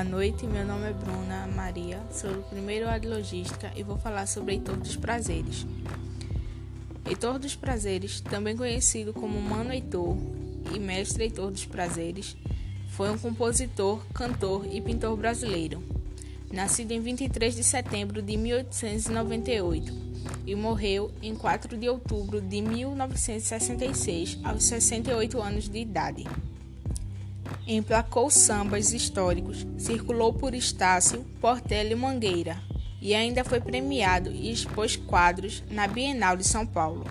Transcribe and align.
Boa 0.00 0.08
noite, 0.12 0.46
meu 0.46 0.64
nome 0.64 0.88
é 0.88 0.92
Bruna 0.94 1.46
Maria, 1.48 2.00
sou 2.10 2.32
do 2.32 2.42
primeiro 2.44 2.88
ano 2.88 3.00
de 3.00 3.06
Logística 3.06 3.70
e 3.76 3.82
vou 3.82 3.98
falar 3.98 4.24
sobre 4.24 4.54
Heitor 4.54 4.78
dos 4.78 4.96
Prazeres. 4.96 5.66
Heitor 7.04 7.38
dos 7.38 7.54
Prazeres, 7.54 8.22
também 8.22 8.56
conhecido 8.56 9.12
como 9.12 9.38
Mano 9.38 9.74
Heitor 9.74 10.16
e 10.74 10.78
Mestre 10.78 11.24
Heitor 11.24 11.50
dos 11.50 11.66
Prazeres, 11.66 12.34
foi 12.88 13.10
um 13.10 13.18
compositor, 13.18 14.02
cantor 14.14 14.66
e 14.72 14.80
pintor 14.80 15.14
brasileiro. 15.18 15.84
Nascido 16.50 16.92
em 16.92 17.00
23 17.00 17.54
de 17.54 17.62
setembro 17.62 18.22
de 18.22 18.38
1898 18.38 19.92
e 20.46 20.54
morreu 20.54 21.10
em 21.20 21.34
4 21.34 21.76
de 21.76 21.90
outubro 21.90 22.40
de 22.40 22.62
1966, 22.62 24.38
aos 24.44 24.64
68 24.64 25.42
anos 25.42 25.68
de 25.68 25.78
idade. 25.78 26.24
Emplacou 27.72 28.28
sambas 28.28 28.92
históricos, 28.92 29.64
circulou 29.78 30.32
por 30.32 30.54
Estácio, 30.54 31.24
Portela 31.40 31.90
e 31.90 31.94
Mangueira, 31.94 32.60
e 33.00 33.14
ainda 33.14 33.44
foi 33.44 33.60
premiado 33.60 34.28
e 34.32 34.50
expôs 34.50 34.96
quadros 34.96 35.62
na 35.70 35.86
Bienal 35.86 36.36
de 36.36 36.42
São 36.42 36.66
Paulo. 36.66 37.06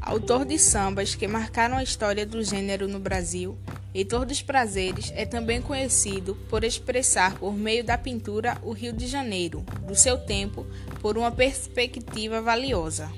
Autor 0.00 0.46
de 0.46 0.58
sambas 0.58 1.14
que 1.14 1.28
marcaram 1.28 1.76
a 1.76 1.82
história 1.82 2.24
do 2.24 2.42
gênero 2.42 2.88
no 2.88 2.98
Brasil, 2.98 3.58
Heitor 3.94 4.24
dos 4.24 4.40
Prazeres 4.40 5.12
é 5.14 5.26
também 5.26 5.60
conhecido 5.60 6.34
por 6.48 6.64
expressar 6.64 7.34
por 7.34 7.52
meio 7.52 7.84
da 7.84 7.98
pintura 7.98 8.56
o 8.62 8.72
Rio 8.72 8.94
de 8.94 9.06
Janeiro, 9.06 9.62
do 9.86 9.94
seu 9.94 10.16
tempo, 10.16 10.66
por 11.02 11.18
uma 11.18 11.30
perspectiva 11.30 12.40
valiosa. 12.40 13.12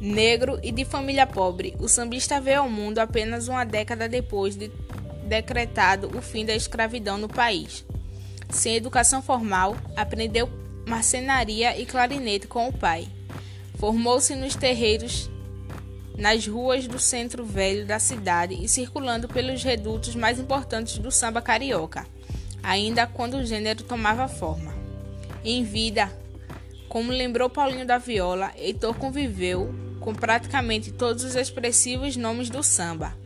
Negro 0.00 0.58
e 0.60 0.72
de 0.72 0.84
família 0.84 1.24
pobre, 1.24 1.76
o 1.78 1.88
sambista 1.88 2.40
veio 2.40 2.62
ao 2.62 2.68
mundo 2.68 2.98
apenas 2.98 3.46
uma 3.46 3.64
década 3.64 4.08
depois 4.08 4.56
de 4.56 4.68
decretado 5.24 6.10
o 6.16 6.22
fim 6.22 6.44
da 6.44 6.54
escravidão 6.54 7.18
no 7.18 7.28
país. 7.28 7.84
Sem 8.50 8.76
educação 8.76 9.22
formal, 9.22 9.76
aprendeu 9.96 10.48
marcenaria 10.86 11.78
e 11.78 11.86
clarinete 11.86 12.46
com 12.46 12.68
o 12.68 12.72
pai. 12.72 13.08
Formou-se 13.78 14.34
nos 14.34 14.54
terreiros 14.54 15.30
nas 16.16 16.46
ruas 16.46 16.86
do 16.86 16.98
centro 16.98 17.44
velho 17.44 17.84
da 17.84 17.98
cidade 17.98 18.54
e 18.62 18.68
circulando 18.68 19.26
pelos 19.28 19.62
redutos 19.64 20.14
mais 20.14 20.38
importantes 20.38 20.98
do 20.98 21.10
samba 21.10 21.42
carioca, 21.42 22.06
ainda 22.62 23.06
quando 23.06 23.34
o 23.34 23.44
gênero 23.44 23.82
tomava 23.82 24.28
forma. 24.28 24.72
Em 25.44 25.64
vida, 25.64 26.10
como 26.88 27.10
lembrou 27.10 27.50
Paulinho 27.50 27.84
da 27.84 27.98
Viola, 27.98 28.52
Heitor 28.56 28.94
conviveu 28.94 29.74
com 29.98 30.14
praticamente 30.14 30.92
todos 30.92 31.24
os 31.24 31.34
expressivos 31.34 32.16
nomes 32.16 32.48
do 32.48 32.62
samba, 32.62 33.16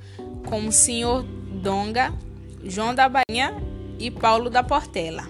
como 0.46 0.72
Senhor 0.72 1.26
Donga, 1.58 2.14
João 2.64 2.94
da 2.94 3.08
Bainha 3.08 3.54
e 3.98 4.10
Paulo 4.10 4.48
da 4.48 4.62
Portela. 4.62 5.28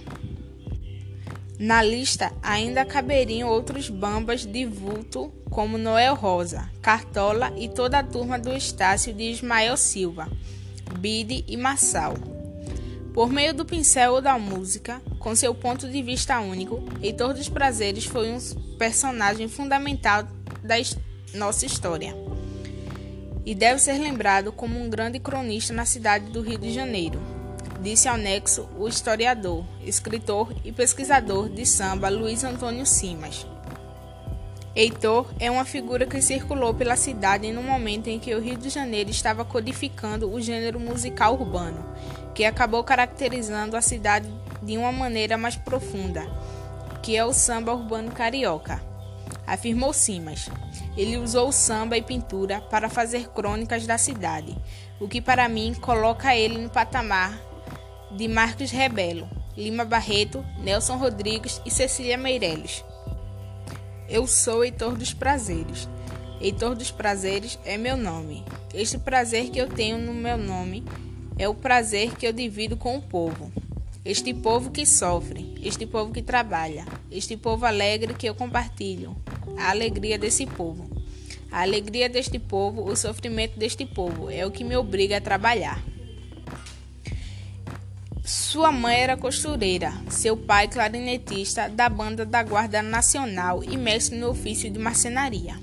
Na 1.59 1.83
lista 1.83 2.33
ainda 2.43 2.85
caberiam 2.85 3.49
outros 3.49 3.91
bambas 3.91 4.47
de 4.47 4.65
vulto, 4.65 5.33
como 5.51 5.77
Noel 5.77 6.15
Rosa, 6.15 6.71
Cartola 6.81 7.53
e 7.57 7.69
toda 7.69 7.99
a 7.99 8.05
turma 8.05 8.39
do 8.39 8.55
Estácio 8.55 9.13
de 9.13 9.25
Ismael 9.25 9.77
Silva, 9.77 10.29
Bide 10.99 11.45
e 11.49 11.57
Massal. 11.57 12.15
Por 13.13 13.31
meio 13.31 13.53
do 13.53 13.65
pincel 13.65 14.13
ou 14.13 14.21
da 14.21 14.39
música, 14.39 15.03
com 15.19 15.35
seu 15.35 15.53
ponto 15.53 15.89
de 15.89 16.01
vista 16.03 16.39
único, 16.39 16.85
Heitor 17.03 17.35
dos 17.35 17.49
Prazeres 17.49 18.05
foi 18.05 18.31
um 18.31 18.39
personagem 18.79 19.49
fundamental 19.49 20.23
da 20.63 20.77
nossa 21.35 21.67
história 21.67 22.15
e 23.49 23.55
deve 23.55 23.81
ser 23.81 23.95
lembrado 23.95 24.53
como 24.53 24.79
um 24.79 24.91
grande 24.91 25.19
cronista 25.19 25.73
na 25.73 25.87
cidade 25.87 26.27
do 26.27 26.43
Rio 26.43 26.59
de 26.59 26.71
Janeiro 26.71 27.19
disse 27.81 28.07
ao 28.07 28.19
Nexo 28.19 28.69
o 28.79 28.87
historiador, 28.87 29.65
escritor 29.83 30.55
e 30.65 30.71
pesquisador 30.71 31.49
de 31.49 31.65
samba 31.65 32.11
Luiz 32.11 32.45
Antônio 32.45 32.85
Simas. 32.85 33.47
Heitor 34.77 35.33
é 35.41 35.51
uma 35.51 35.65
figura 35.65 36.05
que 36.05 36.21
circulou 36.21 36.75
pela 36.75 36.95
cidade 36.95 37.51
no 37.51 37.63
momento 37.63 38.09
em 38.09 38.19
que 38.19 38.35
o 38.35 38.41
Rio 38.41 38.59
de 38.59 38.69
Janeiro 38.69 39.09
estava 39.09 39.47
codificando 39.47 40.31
o 40.31 40.41
gênero 40.41 40.79
musical 40.79 41.33
urbano, 41.35 41.85
que 42.35 42.45
acabou 42.45 42.85
caracterizando 42.85 43.79
a 43.79 43.81
cidade 43.81 44.29
de 44.63 44.77
uma 44.77 44.93
maneira 44.93 45.39
mais 45.39 45.57
profunda, 45.57 46.23
que 47.03 47.17
é 47.17 47.25
o 47.25 47.33
samba 47.33 47.73
urbano 47.73 48.13
carioca. 48.13 48.88
Afirmou 49.49 49.93
Simas. 49.95 50.51
Ele 50.97 51.17
usou 51.17 51.51
samba 51.51 51.97
e 51.97 52.03
pintura 52.03 52.61
para 52.61 52.91
fazer 52.91 53.29
crônicas 53.29 53.87
da 53.87 53.97
cidade, 53.97 54.57
o 55.01 55.09
que 55.09 55.21
para 55.21 55.49
mim 55.49 55.75
coloca 55.75 56.37
ele 56.37 56.59
no 56.59 56.69
patamar 56.69 57.39
de 58.11 58.29
Marcos 58.29 58.71
Rebelo, 58.71 59.29
Lima 59.57 59.85
Barreto, 59.85 60.45
Nelson 60.59 60.97
Rodrigues 60.97 61.63
e 61.65 61.71
Cecília 61.71 62.19
Meirelles. 62.19 62.85
Eu 64.09 64.27
sou 64.27 64.65
Heitor 64.65 64.97
dos 64.97 65.13
Prazeres. 65.13 65.89
Heitor 66.41 66.75
dos 66.75 66.91
Prazeres 66.91 67.59
é 67.65 67.77
meu 67.77 67.97
nome. 67.97 68.45
Este 68.73 68.99
prazer 68.99 69.51
que 69.51 69.59
eu 69.59 69.69
tenho 69.69 69.99
no 69.99 70.15
meu 70.15 70.37
nome 70.37 70.85
é 71.39 71.49
o 71.49 71.55
prazer 71.55 72.15
que 72.17 72.27
eu 72.27 72.33
divido 72.33 72.77
com 72.77 72.97
o 72.97 73.03
povo. 73.03 73.51
Este 74.05 74.33
povo 74.33 74.71
que 74.71 74.87
sofre, 74.87 75.55
este 75.63 75.85
povo 75.85 76.13
que 76.13 76.23
trabalha, 76.23 76.87
este 77.11 77.37
povo 77.37 77.67
alegre 77.67 78.15
que 78.15 78.29
eu 78.29 78.35
compartilho. 78.35 79.17
A 79.59 79.71
alegria 79.71 80.19
desse 80.19 80.47
povo. 80.47 80.89
A 81.51 81.63
alegria 81.63 82.09
deste 82.09 82.39
povo, 82.39 82.89
o 82.89 82.95
sofrimento 82.95 83.59
deste 83.59 83.85
povo 83.85 84.31
é 84.31 84.47
o 84.47 84.51
que 84.51 84.63
me 84.63 84.77
obriga 84.77 85.17
a 85.17 85.21
trabalhar. 85.21 85.83
Sua 88.23 88.71
mãe 88.71 88.97
era 88.97 89.17
costureira, 89.17 89.93
seu 90.11 90.37
pai 90.37 90.69
clarinetista 90.69 91.69
da 91.69 91.89
banda 91.89 92.27
da 92.27 92.43
Guarda 92.43 92.83
Nacional 92.83 93.65
e 93.65 93.77
mestre 93.77 94.19
no 94.19 94.29
ofício 94.29 94.71
de 94.71 94.79
marcenaria. 94.79 95.59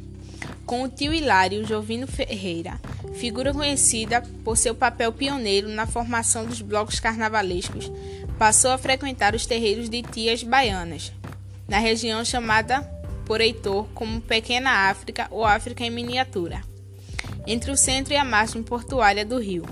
Com 0.65 0.81
o 0.81 0.89
tio 0.89 1.13
Hilário 1.13 1.63
Jovino 1.63 2.07
Ferreira, 2.07 2.81
figura 3.13 3.53
conhecida 3.53 4.23
por 4.43 4.57
seu 4.57 4.73
papel 4.73 5.13
pioneiro 5.13 5.69
na 5.69 5.85
formação 5.85 6.43
dos 6.43 6.59
blocos 6.59 6.99
carnavalescos, 6.99 7.91
passou 8.39 8.71
a 8.71 8.77
frequentar 8.79 9.35
os 9.35 9.45
terreiros 9.45 9.87
de 9.87 10.01
tias 10.01 10.41
baianas, 10.41 11.13
na 11.67 11.77
região 11.77 12.25
chamada 12.25 12.81
por 13.25 13.41
Heitor 13.41 13.87
como 13.93 14.21
Pequena 14.21 14.89
África 14.89 15.27
ou 15.31 15.43
África 15.43 15.83
em 15.83 15.89
miniatura, 15.89 16.61
entre 17.45 17.71
o 17.71 17.77
centro 17.77 18.13
e 18.13 18.17
a 18.17 18.23
margem 18.23 18.63
portuária 18.63 19.25
do 19.25 19.39
rio. 19.39 19.65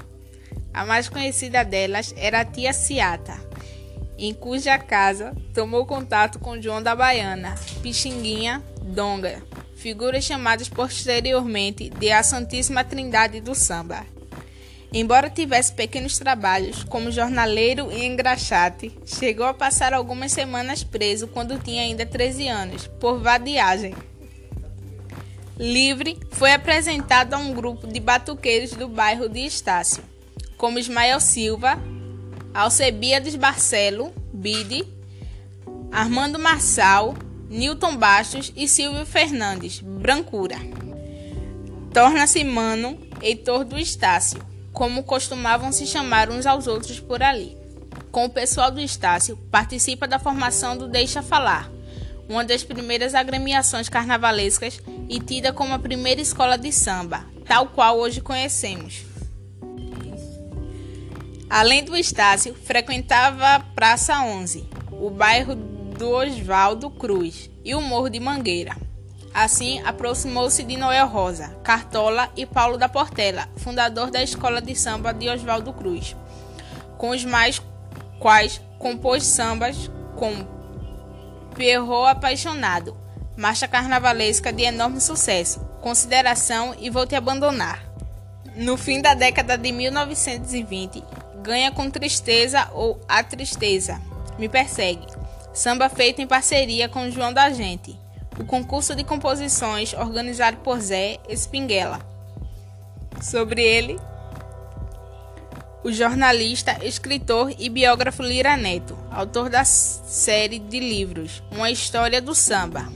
A 0.74 0.86
mais 0.86 1.08
conhecida 1.08 1.64
delas 1.64 2.14
era 2.18 2.42
a 2.42 2.46
tia 2.46 2.74
Ciata, 2.74 3.40
em 4.18 4.34
cuja 4.34 4.78
casa 4.78 5.36
tomou 5.54 5.86
contato 5.86 6.40
com 6.40 6.62
João 6.62 6.82
da 6.82 6.96
Baiana, 6.96 7.56
Pixinguinha, 7.82 8.64
Donga, 8.82 9.42
figuras 9.76 10.24
chamadas 10.24 10.70
posteriormente 10.70 11.90
de 11.90 12.12
a 12.12 12.24
Santíssima 12.24 12.84
Trindade 12.84 13.42
do 13.42 13.54
Samba. 13.54 14.13
Embora 14.94 15.28
tivesse 15.28 15.74
pequenos 15.74 16.20
trabalhos 16.20 16.84
como 16.84 17.12
jornaleiro 17.12 17.92
e 17.92 18.06
engraxate, 18.06 18.96
chegou 19.06 19.48
a 19.48 19.54
passar 19.54 19.92
algumas 19.92 20.32
semanas 20.32 20.84
preso 20.84 21.28
quando 21.28 21.58
tinha 21.58 21.82
ainda 21.82 22.06
13 22.06 22.48
anos, 22.48 22.86
por 23.00 23.20
vadiagem. 23.20 23.96
Livre, 25.58 26.20
foi 26.32 26.54
apresentado 26.54 27.34
a 27.34 27.38
um 27.38 27.54
grupo 27.54 27.88
de 27.88 28.00
batuqueiros 28.00 28.74
do 28.74 28.88
bairro 28.88 29.28
de 29.28 29.40
Estácio 29.40 30.04
como 30.64 30.80
Ismael 30.80 31.20
Silva, 31.20 31.78
Alcebiades 32.54 33.36
Barcelo, 33.36 34.14
Bide, 34.32 34.88
Armando 35.92 36.40
Marçal, 36.40 37.16
Newton 37.50 37.98
Bastos 37.98 38.54
e 38.56 38.66
Silvio 38.68 39.06
Fernandes, 39.06 39.82
Brancura. 39.82 40.58
Torna-se 41.94 42.44
Mano, 42.46 42.98
Heitor 43.22 43.66
do 43.66 43.78
Estácio, 43.78 44.53
como 44.74 45.04
costumavam 45.04 45.72
se 45.72 45.86
chamar 45.86 46.30
uns 46.30 46.46
aos 46.46 46.68
outros 46.68 47.00
por 47.00 47.22
ali. 47.22 47.56
Com 48.12 48.26
o 48.26 48.30
pessoal 48.30 48.72
do 48.72 48.82
Estácio, 48.82 49.38
participa 49.50 50.08
da 50.08 50.20
formação 50.20 50.76
do 50.76 50.88
Deixa 50.88 51.22
Falar, 51.22 51.72
uma 52.28 52.44
das 52.44 52.64
primeiras 52.64 53.16
agremiações 53.16 53.88
carnavalescas 53.88 54.82
e 55.08 55.20
tida 55.20 55.54
como 55.54 55.74
a 55.74 55.80
primeira 55.80 56.20
escola 56.20 56.58
de 56.58 56.72
samba, 56.72 57.26
tal 57.46 57.68
qual 57.68 57.98
hoje 57.98 58.20
conhecemos. 58.20 59.06
Além 61.50 61.84
do 61.84 61.96
Estácio, 61.96 62.56
frequentava 62.56 63.48
a 63.48 63.60
Praça 63.60 64.20
11, 64.24 64.68
o 64.92 65.12
bairro 65.12 65.56
do 65.56 66.10
Oswaldo 66.10 66.90
Cruz 66.90 67.50
e 67.64 67.76
o 67.76 67.82
Morro 67.82 68.10
de 68.10 68.20
Mangueira. 68.20 68.76
Assim, 69.34 69.82
aproximou-se 69.84 70.64
de 70.64 70.78
Noel 70.78 71.08
Rosa, 71.08 71.50
Cartola 71.64 72.30
e 72.36 72.46
Paulo 72.46 72.78
da 72.78 72.88
Portela, 72.88 73.50
fundador 73.58 74.12
da 74.12 74.22
Escola 74.22 74.62
de 74.62 74.76
Samba 74.76 75.14
de 75.14 75.28
Oswaldo 75.28 75.74
Cruz, 75.74 76.16
com 76.98 77.10
os 77.10 77.26
mais 77.26 77.62
quais 78.20 78.62
compôs 78.78 79.26
sambas 79.26 79.90
como 80.16 80.48
Perro 81.56 82.06
Apaixonado, 82.06 82.96
marcha 83.36 83.68
carnavalesca 83.68 84.54
de 84.54 84.64
enorme 84.64 85.02
sucesso, 85.02 85.60
Consideração 85.82 86.76
e 86.80 86.90
Vou 86.90 87.08
Te 87.08 87.16
Abandonar. 87.16 87.84
No 88.56 88.78
fim 88.78 89.02
da 89.02 89.16
década 89.16 89.58
de 89.58 89.72
1920, 89.72 91.04
Ganha 91.44 91.74
com 91.74 91.90
tristeza 91.90 92.70
ou 92.72 92.98
a 93.06 93.22
tristeza. 93.22 94.00
Me 94.40 94.48
persegue. 94.48 95.06
Samba 95.54 95.90
feito 95.90 96.22
em 96.22 96.26
parceria 96.26 96.88
com 96.88 97.12
João 97.12 97.34
da 97.34 97.50
Gente. 97.50 98.00
O 98.40 98.44
concurso 98.46 98.96
de 98.96 99.04
composições 99.04 99.94
organizado 99.94 100.58
por 100.58 100.80
Zé 100.80 101.20
Espinguela. 101.30 102.00
Sobre 103.22 103.62
ele, 103.62 104.00
o 105.84 105.92
jornalista, 105.92 106.80
escritor 106.84 107.54
e 107.60 107.70
biógrafo 107.70 108.24
Lira 108.24 108.58
Neto, 108.58 108.98
autor 109.12 109.50
da 109.50 109.64
série 109.64 110.58
de 110.58 110.80
livros 110.80 111.44
Uma 111.52 111.70
História 111.70 112.22
do 112.22 112.34
Samba. 112.34 112.92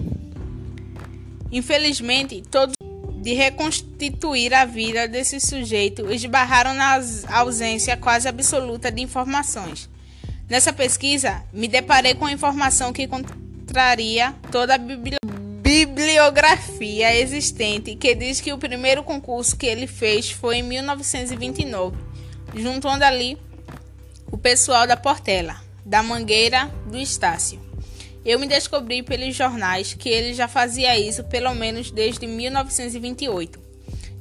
Infelizmente, 1.52 2.42
todos 2.50 2.76
de 3.22 3.34
reconstituir 3.34 4.54
a 4.54 4.66
vida 4.66 5.08
desse 5.08 5.40
sujeito 5.40 6.12
esbarraram 6.12 6.74
na 6.74 7.00
ausência 7.34 7.98
quase 7.98 8.28
absoluta 8.28 8.92
de 8.92 9.02
informações. 9.02 9.90
Nessa 10.50 10.72
pesquisa, 10.72 11.44
me 11.52 11.68
deparei 11.68 12.16
com 12.16 12.26
a 12.26 12.32
informação 12.32 12.94
que 12.94 13.06
contraria 13.06 14.34
toda 14.50 14.76
a 14.76 14.78
bibliografia 14.78 15.27
existente, 17.16 17.96
que 17.96 18.16
diz 18.16 18.42
que 18.42 18.54
o 18.54 18.58
primeiro 18.58 19.04
concurso 19.04 19.56
que 19.56 19.66
ele 19.66 19.88
fez 19.88 20.32
foi 20.32 20.58
em 20.58 20.64
1929 20.64 22.08
juntando 22.56 23.04
ali 23.04 23.38
o 24.32 24.38
pessoal 24.38 24.88
da 24.88 24.98
Portela, 24.98 25.56
da 25.86 26.04
Mangueira, 26.04 26.66
do 26.86 26.98
Estácio. 26.98 27.60
Eu 28.26 28.40
me 28.40 28.48
descobri 28.48 29.02
pelos 29.02 29.36
jornais 29.36 29.94
que 29.94 30.10
ele 30.10 30.34
já 30.34 30.48
fazia 30.48 30.98
isso 30.98 31.24
pelo 31.26 31.54
menos 31.54 31.92
desde 31.92 32.28
1928. 32.28 33.60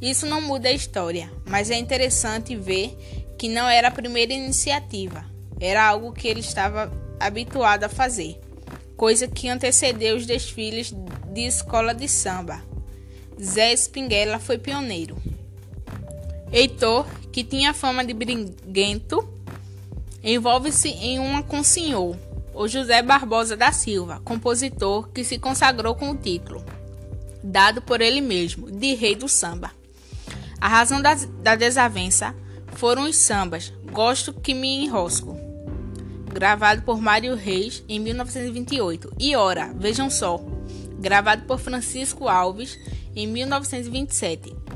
Isso 0.01 0.27
não 0.27 0.41
muda 0.41 0.69
a 0.69 0.73
história, 0.73 1.33
mas 1.47 1.71
é 1.71 1.77
interessante 1.77 2.55
ver 2.55 2.97
que 3.39 3.49
não 3.49 3.69
era 3.69 3.89
a 3.89 3.93
primeira 3.93 4.33
iniciativa, 4.33 5.25
era 5.59 5.85
algo 5.85 6.13
que 6.13 6.29
ele 6.29 6.41
estava 6.41 6.93
habituado 7.19 7.85
a 7.85 7.89
fazer, 7.89 8.39
coisa 8.97 9.27
que 9.27 9.49
antecedeu 9.49 10.17
os 10.17 10.27
desfiles 10.27 10.95
de 11.37 11.43
escola 11.43 11.95
de 11.95 12.09
samba. 12.09 12.63
Zé 13.39 13.71
Espinguela 13.71 14.39
foi 14.39 14.57
pioneiro. 14.57 15.19
Heitor, 16.51 17.07
que 17.31 17.45
tinha 17.45 17.75
fama 17.75 18.03
de 18.03 18.15
briguento, 18.15 19.29
envolve-se 20.25 20.89
em 20.89 21.19
uma 21.19 21.43
com 21.43 21.59
o 21.59 21.65
senhor, 21.65 22.17
o 22.55 22.67
José 22.67 23.03
Barbosa 23.03 23.55
da 23.55 23.71
Silva, 23.71 24.23
compositor 24.25 25.11
que 25.11 25.23
se 25.23 25.39
consagrou 25.39 25.95
com 25.95 26.11
o 26.11 26.17
título, 26.17 26.65
dado 27.45 27.83
por 27.83 28.01
ele 28.01 28.23
mesmo, 28.23 28.71
de 28.71 28.95
Rei 28.95 29.15
do 29.15 29.29
Samba. 29.29 29.71
A 30.59 30.69
razão 30.69 31.03
da, 31.03 31.15
da 31.43 31.55
desavença 31.55 32.35
foram 32.77 33.05
os 33.05 33.17
sambas 33.17 33.75
Gosto 33.93 34.33
que 34.33 34.55
me 34.55 34.85
enrosco, 34.85 35.37
gravado 36.33 36.81
por 36.81 36.99
Mário 36.99 37.35
Reis 37.35 37.85
em 37.87 38.01
1928, 38.01 39.13
e 39.19 39.37
Ora, 39.37 39.71
vejam 39.75 40.09
só, 40.09 40.56
gravado 40.99 41.43
por 41.45 41.59
Francisco 41.59 42.29
Alves 42.29 42.79
em 43.15 43.27
1927 43.27 44.67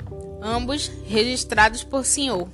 ambos 0.43 0.91
registrados 1.07 1.85
por 1.85 2.05
senhor. 2.05 2.49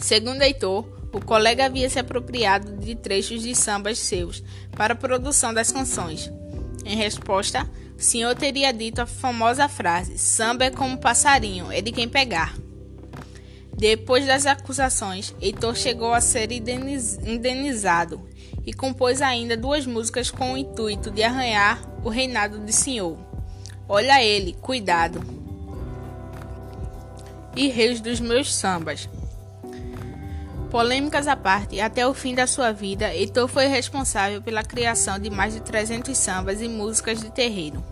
Segundo 0.00 0.42
Heitor, 0.42 0.86
o 1.12 1.20
colega 1.20 1.66
havia 1.66 1.88
se 1.88 1.98
apropriado 1.98 2.76
de 2.78 2.94
trechos 2.94 3.42
de 3.42 3.54
sambas 3.54 3.98
seus 3.98 4.42
para 4.76 4.94
a 4.94 4.96
produção 4.96 5.52
das 5.54 5.70
canções. 5.70 6.30
Em 6.84 6.96
resposta, 6.96 7.68
senhor 7.96 8.34
teria 8.34 8.72
dito 8.72 9.00
a 9.00 9.06
famosa 9.06 9.68
frase: 9.68 10.18
samba 10.18 10.64
é 10.64 10.70
como 10.70 10.98
passarinho, 10.98 11.70
é 11.70 11.80
de 11.80 11.92
quem 11.92 12.08
pegar. 12.08 12.56
Depois 13.76 14.26
das 14.26 14.46
acusações, 14.46 15.34
Heitor 15.40 15.74
chegou 15.74 16.12
a 16.12 16.20
ser 16.20 16.50
indenizado 16.52 18.28
e 18.64 18.72
compôs 18.72 19.20
ainda 19.20 19.56
duas 19.56 19.86
músicas 19.86 20.30
com 20.30 20.52
o 20.52 20.58
intuito 20.58 21.10
de 21.10 21.22
arranhar 21.22 21.91
o 22.02 22.08
reinado 22.08 22.58
de 22.60 22.72
senhor. 22.72 23.18
Olha 23.88 24.22
ele, 24.22 24.54
cuidado 24.60 25.42
e 27.56 27.68
reis 27.68 28.00
dos 28.00 28.20
meus 28.20 28.54
sambas. 28.54 29.08
Polêmicas 30.70 31.28
à 31.28 31.36
parte, 31.36 31.80
até 31.80 32.06
o 32.06 32.14
fim 32.14 32.34
da 32.34 32.46
sua 32.46 32.72
vida, 32.72 33.14
Heitor 33.14 33.46
foi 33.46 33.66
responsável 33.66 34.40
pela 34.40 34.62
criação 34.62 35.18
de 35.18 35.28
mais 35.28 35.52
de 35.52 35.60
300 35.60 36.16
sambas 36.16 36.62
e 36.62 36.68
músicas 36.68 37.20
de 37.20 37.30
terreiro. 37.30 37.84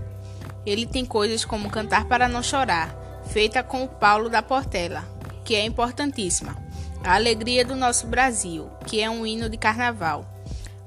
Ele 0.64 0.86
tem 0.86 1.04
coisas 1.04 1.44
como 1.44 1.70
Cantar 1.70 2.06
para 2.06 2.28
Não 2.28 2.42
Chorar, 2.42 2.94
feita 3.26 3.62
com 3.62 3.84
o 3.84 3.88
Paulo 3.88 4.30
da 4.30 4.42
Portela, 4.42 5.04
que 5.44 5.54
é 5.54 5.64
importantíssima. 5.64 6.56
A 7.04 7.14
Alegria 7.14 7.64
do 7.64 7.76
Nosso 7.76 8.06
Brasil, 8.06 8.70
que 8.86 9.00
é 9.00 9.10
um 9.10 9.26
hino 9.26 9.48
de 9.50 9.58
carnaval. 9.58 10.29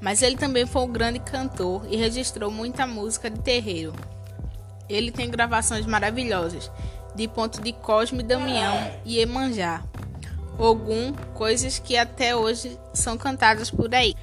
Mas 0.04 0.22
ele 0.22 0.36
também 0.36 0.66
foi 0.66 0.82
um 0.82 0.92
grande 0.92 1.18
cantor 1.20 1.88
e 1.90 1.96
registrou 1.96 2.52
muita 2.52 2.86
música 2.86 3.30
de 3.30 3.40
terreiro. 3.40 3.94
Ele 4.90 5.10
tem 5.10 5.32
gravações 5.32 5.86
maravilhosas 5.86 6.70
de 7.16 7.26
ponto 7.26 7.62
de 7.62 7.72
Cosme 7.72 8.22
Damião 8.22 8.76
e 9.06 9.20
Emanjá. 9.20 9.82
Ogum, 10.60 11.14
coisas 11.34 11.80
que 11.80 11.96
até 11.96 12.36
hoje 12.36 12.78
são 12.94 13.18
cantadas 13.18 13.72
por 13.72 13.96
aí. 13.96 14.14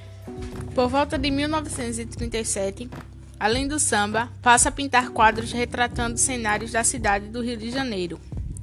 Por 0.75 0.87
volta 0.87 1.17
de 1.17 1.31
1937, 1.31 2.87
além 3.39 3.67
do 3.67 3.79
samba, 3.79 4.29
passa 4.39 4.69
a 4.69 4.71
pintar 4.71 5.09
quadros 5.09 5.51
retratando 5.51 6.19
cenários 6.19 6.73
da 6.73 6.83
cidade 6.83 7.27
do 7.29 7.41
Rio 7.41 7.57
de 7.57 7.71
Janeiro, 7.71 8.19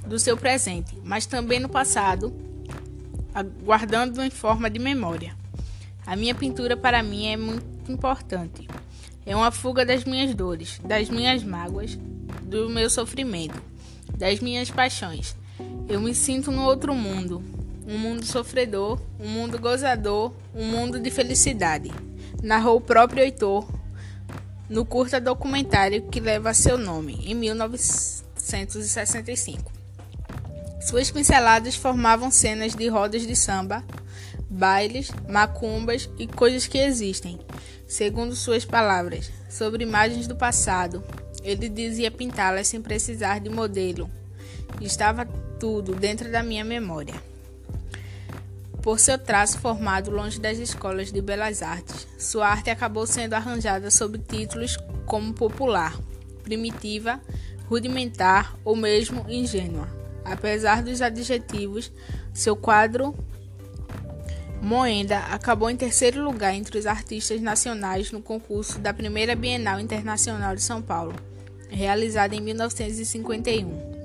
do 0.06 0.20
seu 0.20 0.36
presente, 0.36 0.96
mas 1.02 1.26
também 1.26 1.58
no 1.58 1.68
passado, 1.68 2.32
guardando 3.64 4.22
em 4.22 4.30
forma 4.30 4.70
de 4.70 4.78
memória. 4.78 5.37
A 6.08 6.16
minha 6.16 6.34
pintura 6.34 6.76
para 6.76 7.04
mim 7.04 7.26
é 7.26 7.36
muito 7.36 7.92
importante. 7.92 8.66
É 9.24 9.36
uma 9.36 9.52
fuga 9.52 9.84
das 9.84 10.04
minhas 10.04 10.34
dores, 10.34 10.80
das 10.82 11.08
minhas 11.08 11.44
mágoas, 11.44 11.96
do 12.42 12.68
meu 12.68 12.88
sofrimento 12.88 13.62
das 14.18 14.40
minhas 14.40 14.70
paixões. 14.70 15.36
Eu 15.88 16.00
me 16.00 16.14
sinto 16.14 16.50
no 16.50 16.64
outro 16.64 16.94
mundo, 16.94 17.42
um 17.86 17.98
mundo 17.98 18.24
sofredor, 18.24 18.98
um 19.20 19.28
mundo 19.28 19.58
gozador, 19.58 20.32
um 20.54 20.64
mundo 20.64 20.98
de 21.00 21.10
felicidade. 21.10 21.92
Narrou 22.42 22.78
o 22.78 22.80
próprio 22.80 23.22
Heitor 23.22 23.68
no 24.68 24.84
curta 24.84 25.20
documentário 25.20 26.08
que 26.08 26.18
leva 26.20 26.52
seu 26.52 26.76
nome, 26.76 27.20
em 27.24 27.34
1965. 27.34 29.72
Suas 30.80 31.10
pinceladas 31.10 31.74
formavam 31.74 32.30
cenas 32.30 32.72
de 32.74 32.86
rodas 32.88 33.26
de 33.26 33.34
samba, 33.34 33.82
bailes, 34.48 35.10
macumbas 35.28 36.08
e 36.18 36.26
coisas 36.26 36.66
que 36.66 36.78
existem, 36.78 37.38
segundo 37.86 38.34
suas 38.34 38.64
palavras, 38.64 39.30
sobre 39.48 39.82
imagens 39.82 40.26
do 40.26 40.36
passado, 40.36 41.02
ele 41.42 41.68
dizia 41.68 42.10
pintá-las 42.10 42.68
sem 42.68 42.80
precisar 42.80 43.40
de 43.40 43.48
modelo. 43.48 44.10
Estava 44.80 45.26
tudo 45.58 45.94
dentro 45.94 46.30
da 46.30 46.42
minha 46.42 46.64
memória. 46.64 47.14
Por 48.82 48.98
seu 48.98 49.18
traço 49.18 49.58
formado 49.58 50.10
longe 50.10 50.40
das 50.40 50.58
escolas 50.58 51.12
de 51.12 51.20
belas 51.20 51.62
artes, 51.62 52.06
sua 52.18 52.48
arte 52.48 52.70
acabou 52.70 53.06
sendo 53.06 53.34
arranjada 53.34 53.90
sob 53.90 54.18
títulos 54.18 54.76
como 55.04 55.32
popular, 55.34 55.98
primitiva, 56.42 57.20
rudimentar 57.68 58.56
ou 58.64 58.76
mesmo 58.76 59.26
ingênua. 59.28 59.88
Apesar 60.24 60.82
dos 60.82 61.02
adjetivos, 61.02 61.92
seu 62.32 62.56
quadro 62.56 63.14
Moenda 64.60 65.18
acabou 65.30 65.70
em 65.70 65.76
terceiro 65.76 66.22
lugar 66.22 66.54
entre 66.54 66.78
os 66.78 66.86
artistas 66.86 67.40
nacionais 67.40 68.10
no 68.10 68.20
concurso 68.20 68.78
da 68.78 68.92
primeira 68.92 69.34
Bienal 69.34 69.80
Internacional 69.80 70.54
de 70.54 70.62
São 70.62 70.82
Paulo 70.82 71.14
realizada 71.68 72.34
em 72.34 72.40
1951. 72.40 73.98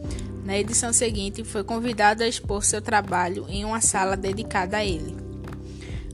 Na 0.45 0.57
edição 0.57 0.91
seguinte, 0.91 1.43
foi 1.43 1.63
convidado 1.63 2.23
a 2.23 2.27
expor 2.27 2.63
seu 2.63 2.81
trabalho 2.81 3.45
em 3.47 3.63
uma 3.63 3.79
sala 3.79 4.17
dedicada 4.17 4.77
a 4.77 4.85
ele. 4.85 5.15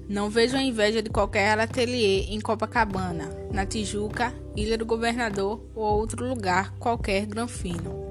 Não 0.07 0.29
vejo 0.29 0.55
a 0.55 0.61
inveja 0.61 1.01
de 1.01 1.09
qualquer 1.09 1.59
ateliê 1.59 2.21
em 2.29 2.39
Copacabana, 2.39 3.29
na 3.51 3.65
Tijuca, 3.65 4.33
Ilha 4.55 4.77
do 4.77 4.85
Governador 4.85 5.63
ou 5.75 5.99
outro 5.99 6.27
lugar 6.27 6.73
qualquer 6.79 7.25
granfino. 7.25 8.07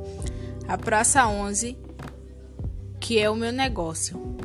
A 0.67 0.77
Praça 0.77 1.27
11, 1.27 1.77
que 3.01 3.19
é 3.19 3.29
o 3.31 3.37
meu 3.37 3.53
negócio. 3.53 4.38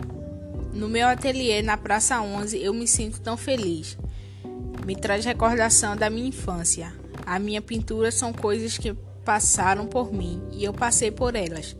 No 0.74 0.90
meu 0.90 1.08
ateliê 1.08 1.62
na 1.62 1.78
Praça 1.78 2.20
11 2.20 2.58
eu 2.58 2.74
me 2.74 2.88
sinto 2.88 3.22
tão 3.22 3.38
feliz. 3.38 3.96
Me 4.86 4.96
traz 4.96 5.24
recordação 5.24 5.96
da 5.96 6.10
minha 6.10 6.28
infância. 6.28 6.92
A 7.26 7.38
minha 7.38 7.62
pintura 7.62 8.12
são 8.12 8.34
coisas 8.34 8.78
que 8.78 8.94
passaram 9.24 9.86
por 9.86 10.12
mim 10.12 10.42
e 10.52 10.64
eu 10.64 10.74
passei 10.74 11.12
por 11.12 11.36
elas 11.36 11.76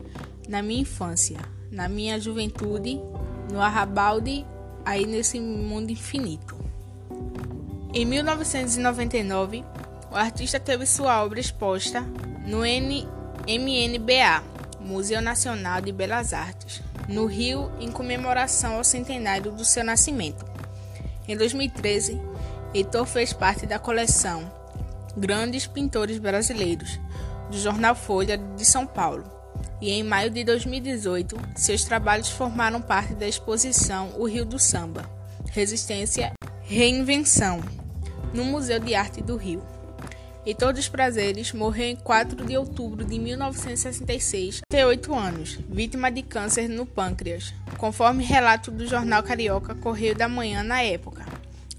na 0.48 0.62
minha 0.62 0.82
infância, 0.82 1.38
na 1.70 1.88
minha 1.88 2.20
juventude, 2.20 3.00
no 3.52 3.60
arrabalde, 3.60 4.46
aí 4.84 5.06
nesse 5.06 5.40
mundo 5.40 5.90
infinito. 5.90 6.56
Em 7.92 8.04
1999, 8.04 9.64
o 10.10 10.14
artista 10.16 10.60
teve 10.60 10.86
sua 10.86 11.24
obra 11.24 11.40
exposta 11.40 12.02
no 12.46 12.60
MNBA, 13.46 14.44
Museu 14.80 15.20
Nacional 15.20 15.80
de 15.80 15.90
Belas 15.92 16.32
Artes. 16.32 16.82
No 17.08 17.26
Rio 17.26 17.70
em 17.80 17.90
comemoração 17.90 18.76
ao 18.76 18.84
centenário 18.84 19.52
do 19.52 19.64
seu 19.64 19.84
nascimento. 19.84 20.44
Em 21.26 21.36
2013, 21.36 22.20
Heitor 22.74 23.06
fez 23.06 23.32
parte 23.32 23.66
da 23.66 23.78
coleção 23.78 24.50
Grandes 25.16 25.66
Pintores 25.66 26.18
Brasileiros, 26.18 26.98
do 27.50 27.58
jornal 27.58 27.94
Folha 27.94 28.36
de 28.36 28.64
São 28.64 28.86
Paulo, 28.86 29.24
e 29.80 29.90
em 29.90 30.02
maio 30.02 30.30
de 30.30 30.44
2018, 30.44 31.36
seus 31.54 31.84
trabalhos 31.84 32.28
formaram 32.28 32.80
parte 32.80 33.14
da 33.14 33.28
exposição 33.28 34.12
O 34.16 34.26
Rio 34.26 34.44
do 34.44 34.58
Samba 34.58 35.04
Resistência 35.54 36.32
Reinvenção, 36.62 37.60
no 38.32 38.44
Museu 38.44 38.80
de 38.80 38.94
Arte 38.94 39.22
do 39.22 39.36
Rio. 39.36 39.62
Heitor 40.46 40.74
dos 40.74 40.90
Prazeres 40.90 41.54
morreu 41.54 41.86
em 41.86 41.96
4 41.96 42.44
de 42.44 42.54
outubro 42.54 43.02
de 43.02 43.18
1966, 43.18 44.60
38 44.68 45.14
anos, 45.14 45.58
vítima 45.70 46.10
de 46.10 46.22
câncer 46.22 46.68
no 46.68 46.84
pâncreas, 46.84 47.54
conforme 47.78 48.22
relato 48.22 48.70
do 48.70 48.86
jornal 48.86 49.22
carioca 49.22 49.74
Correio 49.74 50.14
da 50.14 50.28
Manhã 50.28 50.62
na 50.62 50.82
época. 50.82 51.24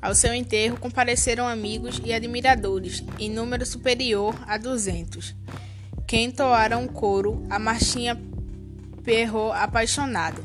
Ao 0.02 0.16
seu 0.16 0.34
enterro 0.34 0.80
compareceram 0.80 1.48
amigos 1.48 2.02
e 2.04 2.12
admiradores, 2.12 3.04
em 3.20 3.30
número 3.30 3.68
superior 3.68 4.36
a 4.48 4.58
200, 4.58 5.36
que 6.08 6.18
entoaram 6.18 6.88
coro 6.88 7.46
a 7.52 7.60
marchinha 7.60 8.20
Perro 9.04 9.52
Apaixonado. 9.52 10.44